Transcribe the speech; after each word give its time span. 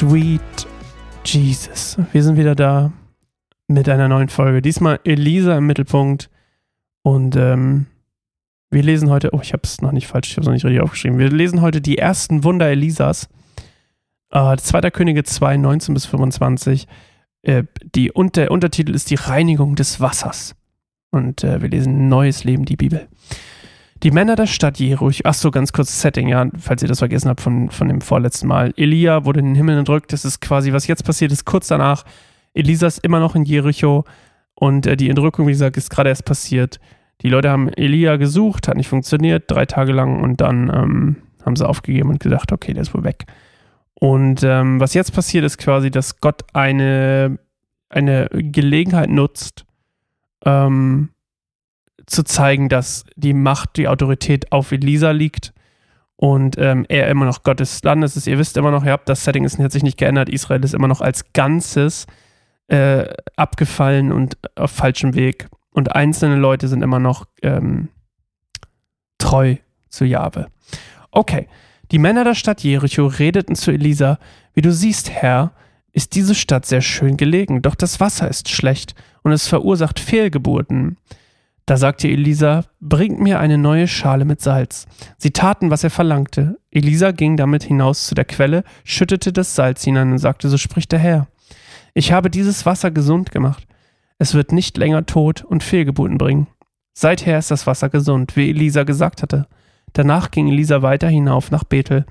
Sweet 0.00 0.66
Jesus. 1.26 1.98
Wir 2.12 2.22
sind 2.22 2.38
wieder 2.38 2.54
da 2.54 2.90
mit 3.68 3.86
einer 3.86 4.08
neuen 4.08 4.30
Folge. 4.30 4.62
Diesmal 4.62 4.98
Elisa 5.04 5.58
im 5.58 5.66
Mittelpunkt. 5.66 6.30
Und 7.02 7.36
ähm, 7.36 7.84
wir 8.70 8.82
lesen 8.82 9.10
heute, 9.10 9.34
oh, 9.34 9.40
ich 9.42 9.52
habe 9.52 9.60
es 9.62 9.82
noch 9.82 9.92
nicht 9.92 10.06
falsch, 10.06 10.30
ich 10.30 10.36
habe 10.38 10.40
es 10.40 10.46
noch 10.46 10.54
nicht 10.54 10.64
richtig 10.64 10.80
aufgeschrieben. 10.80 11.18
Wir 11.18 11.28
lesen 11.28 11.60
heute 11.60 11.82
die 11.82 11.98
ersten 11.98 12.44
Wunder 12.44 12.70
Elisas. 12.70 13.28
Äh, 14.30 14.56
2. 14.56 14.90
Könige 14.90 15.22
2, 15.22 15.58
19 15.58 15.92
bis 15.92 16.06
25. 16.06 16.88
Äh, 17.42 17.64
die, 17.94 18.10
und 18.10 18.36
der 18.36 18.52
Untertitel 18.52 18.94
ist 18.94 19.10
die 19.10 19.16
Reinigung 19.16 19.76
des 19.76 20.00
Wassers. 20.00 20.56
Und 21.10 21.44
äh, 21.44 21.60
wir 21.60 21.68
lesen 21.68 22.08
Neues 22.08 22.44
Leben, 22.44 22.64
die 22.64 22.76
Bibel. 22.76 23.06
Die 24.02 24.10
Männer 24.10 24.34
der 24.34 24.46
Stadt 24.46 24.78
Jericho, 24.78 25.10
ach 25.24 25.34
so, 25.34 25.50
ganz 25.50 25.72
kurzes 25.72 26.00
Setting, 26.00 26.28
ja, 26.28 26.46
falls 26.58 26.80
ihr 26.80 26.88
das 26.88 27.00
vergessen 27.00 27.28
habt 27.28 27.42
von, 27.42 27.68
von 27.68 27.88
dem 27.88 28.00
vorletzten 28.00 28.48
Mal. 28.48 28.72
Elia 28.76 29.26
wurde 29.26 29.40
in 29.40 29.46
den 29.46 29.54
Himmel 29.54 29.78
entrückt, 29.78 30.12
das 30.14 30.24
ist 30.24 30.40
quasi, 30.40 30.72
was 30.72 30.86
jetzt 30.86 31.04
passiert 31.04 31.32
ist, 31.32 31.44
kurz 31.44 31.68
danach. 31.68 32.04
Elisa 32.54 32.86
ist 32.86 33.04
immer 33.04 33.20
noch 33.20 33.34
in 33.34 33.44
Jericho 33.44 34.04
und 34.54 34.86
äh, 34.86 34.96
die 34.96 35.10
Entrückung, 35.10 35.46
wie 35.46 35.52
gesagt, 35.52 35.76
ist 35.76 35.90
gerade 35.90 36.08
erst 36.08 36.24
passiert. 36.24 36.80
Die 37.20 37.28
Leute 37.28 37.50
haben 37.50 37.68
Elia 37.68 38.16
gesucht, 38.16 38.68
hat 38.68 38.76
nicht 38.78 38.88
funktioniert, 38.88 39.44
drei 39.48 39.66
Tage 39.66 39.92
lang 39.92 40.22
und 40.22 40.40
dann 40.40 40.70
ähm, 40.74 41.16
haben 41.44 41.56
sie 41.56 41.68
aufgegeben 41.68 42.08
und 42.08 42.20
gedacht, 42.20 42.52
okay, 42.52 42.72
der 42.72 42.82
ist 42.82 42.94
wohl 42.94 43.04
weg. 43.04 43.26
Und 43.94 44.42
ähm, 44.42 44.80
was 44.80 44.94
jetzt 44.94 45.12
passiert, 45.12 45.44
ist 45.44 45.58
quasi, 45.58 45.90
dass 45.90 46.20
Gott 46.20 46.42
eine, 46.54 47.38
eine 47.90 48.28
Gelegenheit 48.32 49.10
nutzt, 49.10 49.66
ähm, 50.46 51.10
zu 52.06 52.22
zeigen, 52.22 52.68
dass 52.68 53.04
die 53.16 53.34
Macht, 53.34 53.76
die 53.76 53.88
Autorität 53.88 54.52
auf 54.52 54.72
Elisa 54.72 55.10
liegt 55.10 55.52
und 56.16 56.56
ähm, 56.58 56.84
er 56.88 57.08
immer 57.08 57.24
noch 57.24 57.42
Gottes 57.42 57.82
Landes 57.82 58.16
ist. 58.16 58.26
Ihr 58.26 58.38
wisst 58.38 58.56
immer 58.56 58.70
noch, 58.70 58.84
ja, 58.84 58.98
das 58.98 59.24
Setting 59.24 59.44
ist, 59.44 59.58
hat 59.58 59.72
sich 59.72 59.82
nicht 59.82 59.98
geändert. 59.98 60.28
Israel 60.28 60.62
ist 60.64 60.74
immer 60.74 60.88
noch 60.88 61.00
als 61.00 61.32
Ganzes 61.32 62.06
äh, 62.68 63.06
abgefallen 63.36 64.12
und 64.12 64.36
auf 64.54 64.70
falschem 64.70 65.14
Weg. 65.14 65.48
Und 65.70 65.94
einzelne 65.94 66.36
Leute 66.36 66.68
sind 66.68 66.82
immer 66.82 66.98
noch 66.98 67.26
ähm, 67.42 67.88
treu 69.18 69.56
zu 69.88 70.04
Jahwe. 70.04 70.48
Okay, 71.10 71.48
die 71.90 71.98
Männer 71.98 72.24
der 72.24 72.34
Stadt 72.34 72.62
Jericho 72.62 73.06
redeten 73.06 73.54
zu 73.54 73.70
Elisa, 73.70 74.18
wie 74.54 74.62
du 74.62 74.72
siehst, 74.72 75.10
Herr, 75.10 75.52
ist 75.92 76.14
diese 76.14 76.34
Stadt 76.34 76.66
sehr 76.66 76.82
schön 76.82 77.16
gelegen, 77.16 77.62
doch 77.62 77.74
das 77.74 77.98
Wasser 77.98 78.28
ist 78.28 78.48
schlecht 78.48 78.94
und 79.22 79.32
es 79.32 79.48
verursacht 79.48 79.98
Fehlgeburten. 79.98 80.98
Da 81.70 81.76
sagte 81.76 82.08
Elisa, 82.08 82.64
bringt 82.80 83.20
mir 83.20 83.38
eine 83.38 83.56
neue 83.56 83.86
Schale 83.86 84.24
mit 84.24 84.40
Salz. 84.40 84.88
Sie 85.18 85.30
taten, 85.30 85.70
was 85.70 85.84
er 85.84 85.90
verlangte. 85.90 86.58
Elisa 86.72 87.12
ging 87.12 87.36
damit 87.36 87.62
hinaus 87.62 88.08
zu 88.08 88.16
der 88.16 88.24
Quelle, 88.24 88.64
schüttete 88.82 89.32
das 89.32 89.54
Salz 89.54 89.84
hinein 89.84 90.10
und 90.10 90.18
sagte, 90.18 90.48
so 90.48 90.56
spricht 90.56 90.90
der 90.90 90.98
Herr. 90.98 91.28
Ich 91.94 92.10
habe 92.10 92.28
dieses 92.28 92.66
Wasser 92.66 92.90
gesund 92.90 93.30
gemacht. 93.30 93.68
Es 94.18 94.34
wird 94.34 94.50
nicht 94.50 94.78
länger 94.78 95.06
Tod 95.06 95.44
und 95.44 95.62
Fehlgeburten 95.62 96.18
bringen. 96.18 96.48
Seither 96.92 97.38
ist 97.38 97.52
das 97.52 97.68
Wasser 97.68 97.88
gesund, 97.88 98.34
wie 98.34 98.50
Elisa 98.50 98.82
gesagt 98.82 99.22
hatte. 99.22 99.46
Danach 99.92 100.32
ging 100.32 100.48
Elisa 100.48 100.82
weiter 100.82 101.06
hinauf 101.06 101.52
nach 101.52 101.62
Bethel. 101.62 102.04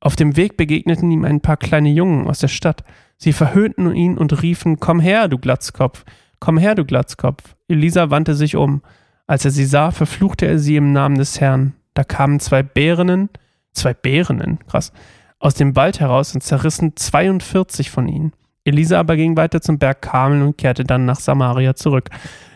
Auf 0.00 0.16
dem 0.16 0.36
Weg 0.36 0.58
begegneten 0.58 1.10
ihm 1.10 1.24
ein 1.24 1.40
paar 1.40 1.56
kleine 1.56 1.88
Jungen 1.88 2.28
aus 2.28 2.40
der 2.40 2.48
Stadt. 2.48 2.84
Sie 3.16 3.32
verhöhnten 3.32 3.90
ihn 3.94 4.18
und 4.18 4.42
riefen, 4.42 4.80
Komm 4.80 5.00
her, 5.00 5.28
du 5.28 5.38
Glatzkopf, 5.38 6.04
komm 6.40 6.58
her, 6.58 6.74
du 6.74 6.84
Glatzkopf. 6.84 7.56
Elisa 7.68 8.10
wandte 8.10 8.34
sich 8.34 8.56
um. 8.56 8.82
Als 9.26 9.44
er 9.44 9.50
sie 9.50 9.64
sah, 9.64 9.90
verfluchte 9.90 10.46
er 10.46 10.58
sie 10.58 10.76
im 10.76 10.92
Namen 10.92 11.18
des 11.18 11.40
Herrn. 11.40 11.74
Da 11.94 12.04
kamen 12.04 12.40
zwei 12.40 12.62
Bärenen, 12.62 13.28
zwei 13.72 13.92
Bärenen, 13.92 14.58
krass, 14.66 14.92
aus 15.38 15.54
dem 15.54 15.76
Wald 15.76 16.00
heraus 16.00 16.34
und 16.34 16.42
zerrissen 16.42 16.96
42 16.96 17.90
von 17.90 18.08
ihnen. 18.08 18.32
Elisa 18.64 18.98
aber 19.00 19.16
ging 19.16 19.36
weiter 19.36 19.60
zum 19.60 19.78
Berg 19.78 20.02
Kamel 20.02 20.42
und 20.42 20.58
kehrte 20.58 20.84
dann 20.84 21.04
nach 21.04 21.20
Samaria 21.20 21.74
zurück. 21.74 22.10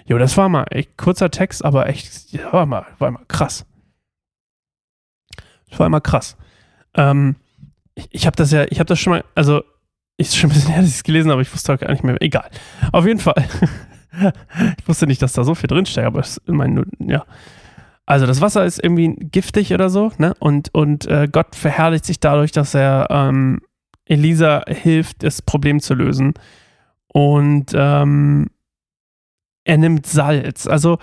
Jo, 0.06 0.18
das 0.18 0.36
war 0.36 0.48
mal 0.48 0.66
echt 0.70 0.96
kurzer 0.96 1.30
Text, 1.30 1.64
aber 1.64 1.88
echt, 1.88 2.32
war 2.52 2.66
mal, 2.66 2.86
war 2.98 3.10
mal 3.10 3.24
krass. 3.28 3.64
Das 5.70 5.78
war 5.78 5.86
immer 5.86 6.00
krass. 6.00 6.36
Ähm, 6.94 7.36
ich, 7.94 8.08
ich 8.10 8.26
habe 8.26 8.36
das 8.36 8.52
ja, 8.52 8.64
ich 8.68 8.78
habe 8.78 8.88
das 8.88 8.98
schon 8.98 9.14
mal, 9.14 9.24
also, 9.34 9.62
ist 10.16 10.36
schon 10.36 10.50
ein 10.50 10.54
bisschen 10.54 10.70
her, 10.72 10.82
dass 10.82 10.90
ich 10.90 10.96
es 10.96 11.04
gelesen 11.04 11.28
habe, 11.28 11.34
aber 11.34 11.42
ich 11.42 11.52
wusste 11.52 11.74
auch 11.74 11.78
gar 11.78 11.90
nicht 11.90 12.04
mehr. 12.04 12.16
Egal. 12.20 12.48
Auf 12.92 13.06
jeden 13.06 13.20
Fall. 13.20 13.44
ich 14.78 14.88
wusste 14.88 15.06
nicht, 15.06 15.22
dass 15.22 15.32
da 15.32 15.44
so 15.44 15.54
viel 15.54 15.68
drinsteckt, 15.68 16.06
aber 16.06 16.20
es, 16.20 16.40
mein, 16.46 16.84
ja. 17.00 17.24
Also 18.04 18.26
das 18.26 18.40
Wasser 18.40 18.64
ist 18.64 18.82
irgendwie 18.82 19.14
giftig 19.14 19.72
oder 19.72 19.88
so, 19.88 20.12
ne? 20.18 20.34
Und, 20.38 20.74
und 20.74 21.06
äh, 21.06 21.28
Gott 21.30 21.54
verherrlicht 21.54 22.04
sich 22.04 22.20
dadurch, 22.20 22.52
dass 22.52 22.74
er 22.74 23.06
ähm, 23.10 23.60
Elisa 24.04 24.64
hilft, 24.66 25.22
das 25.22 25.40
Problem 25.40 25.80
zu 25.80 25.94
lösen. 25.94 26.34
Und 27.08 27.72
ähm, 27.74 28.48
er 29.64 29.78
nimmt 29.78 30.06
Salz. 30.06 30.66
Also 30.66 30.98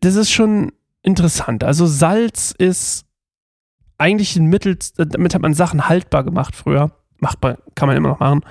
das 0.00 0.16
ist 0.16 0.30
schon 0.30 0.72
interessant. 1.02 1.64
Also 1.64 1.86
Salz 1.86 2.54
ist 2.56 3.04
eigentlich 3.98 4.36
ein 4.36 4.46
Mittel, 4.46 4.78
damit 4.96 5.34
hat 5.34 5.42
man 5.42 5.54
Sachen 5.54 5.88
haltbar 5.88 6.24
gemacht 6.24 6.56
früher. 6.56 6.90
Macht 7.20 7.42
man, 7.42 7.56
kann 7.74 7.88
man 7.88 7.96
immer 7.96 8.08
noch 8.08 8.20
machen. 8.20 8.44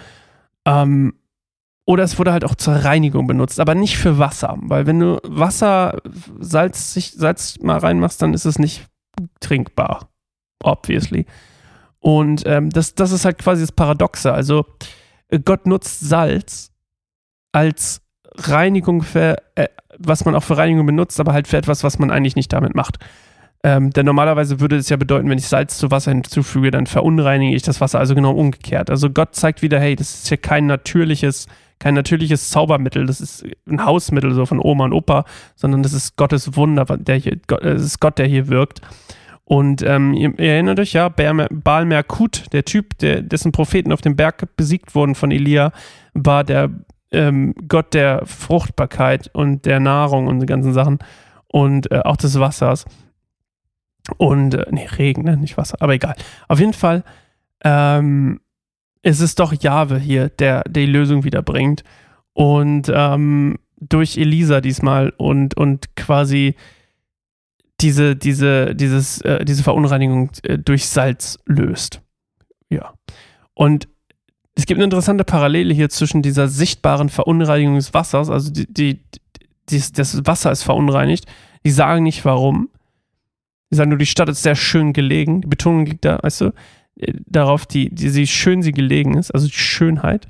Ähm, 0.65 1.13
oder 1.85 2.03
es 2.03 2.19
wurde 2.19 2.31
halt 2.31 2.45
auch 2.45 2.55
zur 2.55 2.75
Reinigung 2.75 3.25
benutzt, 3.25 3.59
aber 3.59 3.73
nicht 3.73 3.97
für 3.97 4.19
Wasser. 4.19 4.57
Weil 4.61 4.85
wenn 4.85 4.99
du 4.99 5.19
Wasser, 5.23 5.99
Salz, 6.39 6.93
Salz 6.93 7.59
mal 7.61 7.79
reinmachst, 7.79 8.21
dann 8.21 8.33
ist 8.33 8.45
es 8.45 8.59
nicht 8.59 8.85
trinkbar. 9.39 10.09
Obviously. 10.61 11.25
Und 11.99 12.43
ähm, 12.45 12.69
das, 12.69 12.95
das 12.95 13.11
ist 13.11 13.25
halt 13.25 13.39
quasi 13.39 13.63
das 13.63 13.71
Paradoxe. 13.71 14.31
Also 14.31 14.65
äh, 15.29 15.39
Gott 15.39 15.65
nutzt 15.65 15.99
Salz 16.01 16.71
als 17.51 18.01
Reinigung 18.35 19.01
für, 19.01 19.37
äh, 19.55 19.67
was 19.97 20.25
man 20.25 20.35
auch 20.35 20.43
für 20.43 20.57
Reinigung 20.57 20.85
benutzt, 20.85 21.19
aber 21.19 21.33
halt 21.33 21.47
für 21.47 21.57
etwas, 21.57 21.83
was 21.83 21.99
man 21.99 22.11
eigentlich 22.11 22.35
nicht 22.35 22.53
damit 22.53 22.75
macht. 22.75 22.99
Ähm, 23.61 23.89
denn 23.89 24.05
normalerweise 24.05 24.61
würde 24.61 24.77
es 24.77 24.89
ja 24.89 24.95
bedeuten, 24.95 25.29
wenn 25.29 25.37
ich 25.37 25.47
Salz 25.47 25.77
zu 25.77 25.91
Wasser 25.91 26.11
hinzufüge, 26.11 26.71
dann 26.71 26.87
verunreinige 26.87 27.55
ich 27.55 27.61
das 27.61 27.81
Wasser, 27.81 27.99
also 27.99 28.15
genau 28.15 28.31
umgekehrt. 28.31 28.89
Also 28.89 29.09
Gott 29.09 29.35
zeigt 29.35 29.61
wieder, 29.61 29.79
hey, 29.79 29.95
das 29.95 30.15
ist 30.15 30.27
hier 30.29 30.37
kein 30.37 30.65
natürliches 30.65 31.47
kein 31.79 31.93
natürliches 31.93 32.49
Zaubermittel, 32.49 33.05
das 33.05 33.21
ist 33.21 33.45
ein 33.67 33.85
Hausmittel 33.85 34.33
so 34.33 34.45
von 34.45 34.59
Oma 34.59 34.83
und 34.85 34.93
Opa, 34.93 35.23
sondern 35.55 35.81
das 35.81 35.93
ist 35.93 36.17
Gottes 36.17 36.55
Wunder, 36.55 36.85
der 36.85 37.15
hier, 37.15 37.37
es 37.61 37.83
ist 37.83 37.99
Gott, 38.01 38.19
der 38.19 38.27
hier 38.27 38.49
wirkt. 38.49 38.81
Und 39.45 39.81
ähm, 39.81 40.13
ihr, 40.13 40.37
ihr, 40.37 40.51
erinnert 40.53 40.79
euch 40.79 40.93
ja, 40.93 41.09
Baal 41.09 41.85
Merkut, 41.85 42.53
der 42.53 42.65
Typ, 42.65 42.97
der, 42.99 43.21
dessen 43.23 43.51
Propheten 43.51 43.91
auf 43.91 44.01
dem 44.01 44.15
Berg 44.15 44.55
besiegt 44.57 44.93
wurden 44.93 45.15
von 45.15 45.31
Elia, 45.31 45.71
war 46.13 46.43
der 46.43 46.69
ähm, 47.11 47.55
Gott 47.67 47.95
der 47.95 48.23
Fruchtbarkeit 48.25 49.31
und 49.33 49.65
der 49.65 49.79
Nahrung 49.79 50.27
und 50.27 50.41
die 50.41 50.45
ganzen 50.45 50.73
Sachen 50.73 50.99
und 51.47 51.91
äh, 51.91 52.01
auch 52.03 52.17
des 52.17 52.39
Wassers. 52.39 52.85
Und, 54.17 54.53
äh, 54.53 54.65
nee, 54.71 54.87
Regen, 54.97 55.23
ne? 55.23 55.37
nicht 55.37 55.57
Wasser, 55.57 55.77
aber 55.79 55.93
egal. 55.93 56.15
Auf 56.47 56.59
jeden 56.59 56.73
Fall 56.73 57.03
ähm, 57.63 58.39
es 59.01 59.19
ist 59.19 59.39
doch 59.39 59.53
Jahwe 59.53 59.99
hier, 59.99 60.29
der 60.29 60.63
die 60.63 60.85
Lösung 60.85 61.23
wiederbringt. 61.23 61.83
Und 62.33 62.91
ähm, 62.93 63.59
durch 63.79 64.17
Elisa 64.17 64.61
diesmal 64.61 65.13
und, 65.17 65.55
und 65.55 65.95
quasi 65.95 66.55
diese, 67.81 68.15
diese, 68.15 68.75
dieses, 68.75 69.21
äh, 69.21 69.45
diese 69.45 69.63
Verunreinigung 69.63 70.31
äh, 70.43 70.57
durch 70.57 70.87
Salz 70.87 71.39
löst. 71.45 72.01
Ja. 72.69 72.93
Und 73.53 73.87
es 74.55 74.65
gibt 74.65 74.79
eine 74.79 74.85
interessante 74.85 75.23
Parallele 75.23 75.73
hier 75.73 75.89
zwischen 75.89 76.21
dieser 76.21 76.49
sichtbaren 76.49 77.09
Verunreinigung 77.09 77.75
des 77.75 77.93
Wassers, 77.93 78.29
also 78.29 78.51
die, 78.51 78.71
die, 78.71 78.99
die, 79.69 79.81
das 79.93 80.25
Wasser 80.25 80.51
ist 80.51 80.63
verunreinigt. 80.63 81.25
Die 81.65 81.71
sagen 81.71 82.03
nicht 82.03 82.25
warum. 82.25 82.69
Die 83.71 83.75
sagen 83.75 83.89
nur, 83.89 83.99
die 83.99 84.05
Stadt 84.05 84.29
ist 84.29 84.43
sehr 84.43 84.55
schön 84.55 84.93
gelegen. 84.93 85.41
Die 85.41 85.47
Betonung 85.47 85.85
liegt 85.85 86.05
da, 86.05 86.19
weißt 86.21 86.41
du? 86.41 86.53
darauf, 87.25 87.65
die, 87.65 87.93
die, 87.93 88.13
wie 88.13 88.27
schön 88.27 88.61
sie 88.61 88.71
gelegen 88.71 89.17
ist, 89.17 89.31
also 89.31 89.47
die 89.47 89.53
Schönheit. 89.53 90.27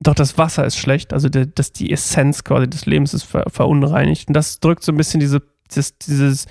Doch 0.00 0.14
das 0.14 0.36
Wasser 0.36 0.64
ist 0.66 0.76
schlecht, 0.76 1.12
also 1.12 1.28
der, 1.28 1.46
das, 1.46 1.72
die 1.72 1.92
Essenz 1.92 2.42
quasi 2.42 2.68
des 2.68 2.86
Lebens 2.86 3.14
ist 3.14 3.22
ver, 3.22 3.44
verunreinigt. 3.48 4.28
Und 4.28 4.34
das 4.34 4.58
drückt 4.58 4.82
so 4.82 4.92
ein 4.92 4.96
bisschen 4.96 5.20
diese, 5.20 5.42
das, 5.72 5.96
dieses, 5.98 6.46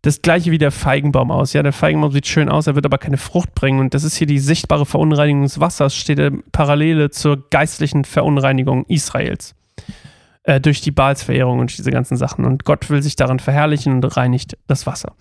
das 0.00 0.22
gleiche 0.22 0.50
wie 0.52 0.58
der 0.58 0.70
Feigenbaum 0.70 1.30
aus. 1.30 1.52
Ja, 1.52 1.62
der 1.62 1.74
Feigenbaum 1.74 2.12
sieht 2.12 2.26
schön 2.26 2.48
aus, 2.48 2.66
er 2.66 2.76
wird 2.76 2.86
aber 2.86 2.96
keine 2.96 3.18
Frucht 3.18 3.54
bringen. 3.54 3.78
Und 3.78 3.92
das 3.92 4.04
ist 4.04 4.16
hier 4.16 4.26
die 4.26 4.38
sichtbare 4.38 4.86
Verunreinigung 4.86 5.42
des 5.42 5.60
Wassers, 5.60 5.94
steht 5.94 6.18
in 6.18 6.42
Parallele 6.50 7.10
zur 7.10 7.50
geistlichen 7.50 8.06
Verunreinigung 8.06 8.86
Israels. 8.86 9.54
Äh, 10.48 10.62
durch 10.62 10.80
die 10.80 10.92
Baalsverehrung 10.92 11.58
und 11.58 11.76
diese 11.76 11.90
ganzen 11.90 12.16
Sachen. 12.16 12.46
Und 12.46 12.64
Gott 12.64 12.88
will 12.88 13.02
sich 13.02 13.16
daran 13.16 13.38
verherrlichen 13.38 13.92
und 13.92 14.16
reinigt 14.16 14.56
das 14.66 14.86
Wasser. 14.86 15.12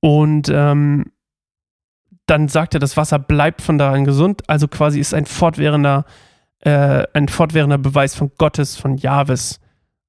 Und 0.00 0.50
ähm, 0.52 1.06
dann 2.26 2.48
sagt 2.48 2.74
er, 2.74 2.78
das 2.78 2.98
Wasser 2.98 3.18
bleibt 3.18 3.62
von 3.62 3.78
daran 3.78 4.04
gesund. 4.04 4.42
Also 4.46 4.68
quasi 4.68 5.00
ist 5.00 5.14
ein 5.14 5.24
fortwährender, 5.24 6.04
äh, 6.58 7.04
ein 7.14 7.28
fortwährender 7.28 7.78
Beweis 7.78 8.14
von 8.14 8.32
Gottes, 8.36 8.76
von 8.76 8.98
Jahwes, 8.98 9.60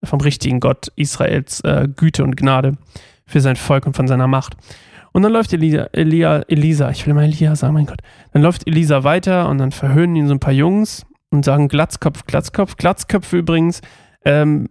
vom 0.03 0.19
richtigen 0.19 0.59
Gott 0.59 0.91
Israels 0.97 1.61
äh, 1.61 1.87
Güte 1.95 2.25
und 2.25 2.35
Gnade 2.35 2.73
für 3.25 3.39
sein 3.39 3.55
Volk 3.55 3.87
und 3.87 3.95
von 3.95 4.09
seiner 4.09 4.27
Macht. 4.27 4.57
Und 5.13 5.21
dann 5.21 5.31
läuft 5.31 5.53
Elia, 5.53 5.87
Elia, 5.93 6.41
Elisa, 6.49 6.89
ich 6.89 7.07
will 7.07 7.13
mal 7.13 7.23
Elia 7.23 7.55
sagen, 7.55 7.73
mein 7.73 7.85
Gott. 7.85 8.01
Dann 8.33 8.41
läuft 8.41 8.67
Elisa 8.67 9.05
weiter 9.05 9.47
und 9.47 9.59
dann 9.59 9.71
verhöhnen 9.71 10.17
ihn 10.17 10.27
so 10.27 10.33
ein 10.33 10.41
paar 10.41 10.51
Jungs 10.51 11.05
und 11.31 11.45
sagen 11.45 11.69
Glatzkopf, 11.69 12.25
Glatzkopf, 12.25 12.75
Glatzköpfe 12.75 13.37
übrigens. 13.37 13.79
Ähm, 14.25 14.69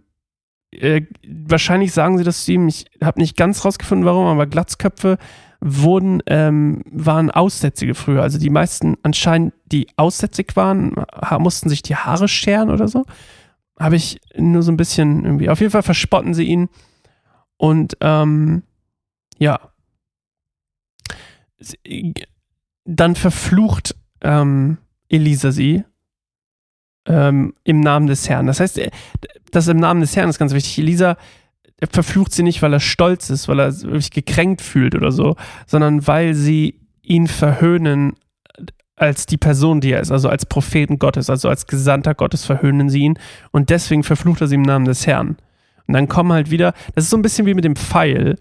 äh, 0.71 1.01
wahrscheinlich 1.27 1.93
sagen 1.93 2.17
sie 2.17 2.23
das 2.23 2.45
zu 2.45 2.51
ihm, 2.51 2.67
ich 2.67 2.85
habe 3.01 3.19
nicht 3.19 3.37
ganz 3.37 3.63
rausgefunden, 3.63 4.05
warum, 4.05 4.25
aber 4.25 4.45
Glatzköpfe 4.45 5.17
wurden, 5.61 6.21
ähm, 6.27 6.83
waren 6.91 7.31
Aussätzige 7.31 7.95
früher. 7.95 8.21
Also 8.21 8.37
die 8.37 8.49
meisten 8.49 8.97
anscheinend, 9.03 9.53
die 9.65 9.87
aussätzig 9.95 10.55
waren, 10.55 10.93
mussten 11.39 11.69
sich 11.69 11.81
die 11.81 11.95
Haare 11.95 12.27
scheren 12.27 12.69
oder 12.69 12.87
so. 12.87 13.05
Habe 13.79 13.95
ich 13.95 14.21
nur 14.37 14.61
so 14.61 14.71
ein 14.71 14.77
bisschen 14.77 15.25
irgendwie. 15.25 15.49
Auf 15.49 15.59
jeden 15.59 15.71
Fall 15.71 15.83
verspotten 15.83 16.33
sie 16.33 16.45
ihn. 16.45 16.69
Und 17.57 17.97
ähm, 18.01 18.63
ja. 19.37 19.59
Dann 22.85 23.15
verflucht 23.15 23.95
ähm, 24.21 24.77
Elisa 25.09 25.51
sie 25.51 25.83
ähm, 27.05 27.53
im 27.63 27.79
Namen 27.79 28.07
des 28.07 28.29
Herrn. 28.29 28.47
Das 28.47 28.59
heißt, 28.59 28.79
das 29.51 29.67
im 29.67 29.77
Namen 29.77 30.01
des 30.01 30.15
Herrn 30.15 30.29
ist 30.29 30.39
ganz 30.39 30.53
wichtig. 30.53 30.79
Elisa 30.79 31.17
er 31.77 31.87
verflucht 31.87 32.31
sie 32.31 32.43
nicht, 32.43 32.61
weil 32.61 32.73
er 32.73 32.79
stolz 32.79 33.29
ist, 33.29 33.47
weil 33.47 33.59
er 33.59 33.71
sich 33.71 34.11
gekränkt 34.11 34.61
fühlt 34.61 34.95
oder 34.95 35.11
so, 35.11 35.35
sondern 35.67 36.07
weil 36.07 36.33
sie 36.33 36.79
ihn 37.01 37.27
verhöhnen 37.27 38.13
als 38.95 39.25
die 39.25 39.37
Person, 39.37 39.81
die 39.81 39.91
er 39.91 39.99
ist, 39.99 40.11
also 40.11 40.29
als 40.29 40.45
Propheten 40.45 40.99
Gottes, 40.99 41.29
also 41.29 41.49
als 41.49 41.67
Gesandter 41.67 42.15
Gottes 42.15 42.45
verhöhnen 42.45 42.89
sie 42.89 43.01
ihn 43.01 43.19
und 43.51 43.69
deswegen 43.69 44.03
verflucht 44.03 44.39
er 44.39 44.47
sie 44.47 44.55
im 44.55 44.61
Namen 44.61 44.85
des 44.85 45.05
Herrn. 45.05 45.35
Und 45.85 45.93
dann 45.93 46.07
kommen 46.07 46.31
halt 46.31 46.49
wieder, 46.49 46.73
das 46.95 47.03
ist 47.03 47.09
so 47.09 47.17
ein 47.17 47.21
bisschen 47.21 47.45
wie 47.45 47.53
mit 47.53 47.65
dem 47.65 47.75
Pfeil. 47.75 48.37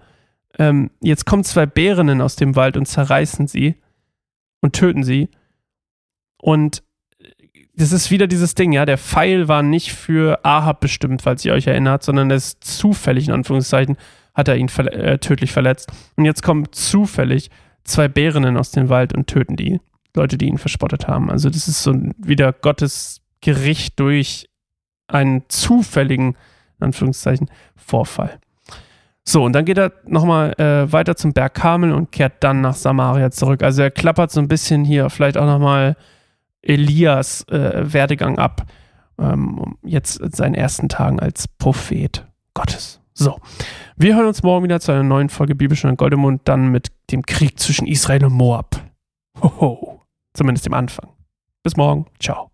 Ähm, 0.58 0.90
jetzt 1.00 1.26
kommen 1.26 1.42
zwei 1.42 1.66
Bärinnen 1.66 2.20
aus 2.20 2.36
dem 2.36 2.54
Wald 2.54 2.76
und 2.76 2.86
zerreißen 2.86 3.48
sie 3.48 3.74
und 4.60 4.74
töten 4.74 5.02
sie. 5.02 5.28
Und 6.38 6.84
das 7.76 7.92
ist 7.92 8.10
wieder 8.10 8.26
dieses 8.26 8.54
Ding, 8.54 8.72
ja, 8.72 8.84
der 8.84 8.98
Pfeil 8.98 9.48
war 9.48 9.62
nicht 9.62 9.92
für 9.92 10.44
Ahab 10.44 10.80
bestimmt, 10.80 11.22
falls 11.22 11.44
ihr 11.44 11.52
euch 11.52 11.66
erinnert, 11.66 12.02
sondern 12.02 12.30
er 12.30 12.36
ist 12.36 12.62
zufällig, 12.62 13.28
in 13.28 13.34
Anführungszeichen, 13.34 13.96
hat 14.34 14.48
er 14.48 14.56
ihn 14.56 14.68
verle 14.68 14.92
äh, 14.92 15.18
tödlich 15.18 15.52
verletzt. 15.52 15.92
Und 16.16 16.24
jetzt 16.24 16.42
kommen 16.42 16.66
zufällig 16.72 17.50
zwei 17.84 18.08
Bärinnen 18.08 18.56
aus 18.56 18.70
dem 18.70 18.88
Wald 18.88 19.14
und 19.14 19.26
töten 19.26 19.56
die 19.56 19.80
Leute, 20.14 20.38
die 20.38 20.46
ihn 20.46 20.58
verspottet 20.58 21.08
haben. 21.08 21.30
Also 21.30 21.50
das 21.50 21.68
ist 21.68 21.82
so 21.82 21.94
wieder 22.18 22.52
Gottes 22.52 23.20
Gericht 23.40 23.98
durch 24.00 24.48
einen 25.08 25.42
zufälligen, 25.48 26.36
in 26.78 26.86
Anführungszeichen, 26.86 27.50
Vorfall. 27.76 28.38
So, 29.26 29.42
und 29.42 29.54
dann 29.54 29.64
geht 29.64 29.78
er 29.78 29.92
nochmal 30.06 30.52
äh, 30.60 30.92
weiter 30.92 31.16
zum 31.16 31.32
Berg 31.32 31.54
Kamel 31.54 31.92
und 31.92 32.12
kehrt 32.12 32.44
dann 32.44 32.60
nach 32.60 32.74
Samaria 32.74 33.30
zurück. 33.30 33.62
Also 33.62 33.82
er 33.82 33.90
klappert 33.90 34.30
so 34.30 34.40
ein 34.40 34.48
bisschen 34.48 34.84
hier 34.84 35.08
vielleicht 35.10 35.38
auch 35.38 35.46
nochmal 35.46 35.96
Elias 36.64 37.42
äh, 37.48 37.92
Werdegang 37.92 38.38
ab. 38.38 38.66
Ähm, 39.18 39.76
jetzt 39.82 40.20
in 40.20 40.32
seinen 40.32 40.54
ersten 40.54 40.88
Tagen 40.88 41.20
als 41.20 41.46
Prophet 41.46 42.26
Gottes. 42.54 43.00
So, 43.12 43.38
wir 43.96 44.16
hören 44.16 44.26
uns 44.26 44.42
morgen 44.42 44.64
wieder 44.64 44.80
zu 44.80 44.90
einer 44.90 45.04
neuen 45.04 45.28
Folge 45.28 45.54
Bibelstunde 45.54 45.96
Goldemund, 45.96 46.42
dann 46.46 46.68
mit 46.68 46.88
dem 47.12 47.22
Krieg 47.22 47.60
zwischen 47.60 47.86
Israel 47.86 48.24
und 48.24 48.32
Moab. 48.32 48.82
Hoho, 49.40 50.02
zumindest 50.32 50.66
dem 50.66 50.74
Anfang. 50.74 51.10
Bis 51.62 51.76
morgen, 51.76 52.06
ciao. 52.18 52.53